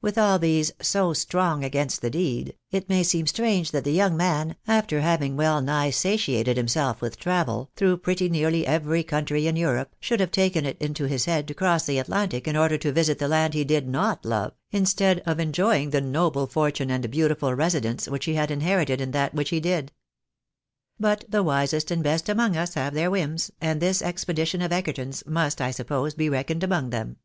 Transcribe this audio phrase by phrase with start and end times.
[0.00, 4.16] With aU these, so "strong against the deed," it may seem strange that the young
[4.16, 9.46] man, after having weU nigh satiated him self with travel, through pretty nearly every country
[9.46, 12.78] in Europe, should have taken it into Ms head to cross the Atlantic in order
[12.78, 17.10] to visit the land he did not love, instead of enjoying the noble fortune and
[17.10, 19.92] beautiful residence which he had inherited in that which he did.
[20.98, 25.26] But the wisest and best among us have their whims, and this expedition of Egerton's
[25.26, 26.86] must, I suppose, be reckoned among them.
[26.86, 27.20] 60 THE BAENABYS IN AMERICA.